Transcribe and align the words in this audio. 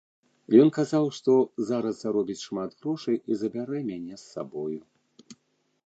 Ён 0.61 0.69
казаў, 0.77 1.05
што 1.17 1.35
зараз 1.69 1.95
заробіць 1.99 2.39
шмат 2.47 2.71
грошай 2.81 3.15
і 3.31 3.41
забярэ 3.43 3.79
мяне 3.91 4.15
з 4.23 4.25
сабою. 4.33 4.81